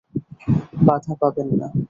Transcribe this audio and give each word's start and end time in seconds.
বাধা 0.87 1.13
পাবেন 1.21 1.47
না। 1.59 1.67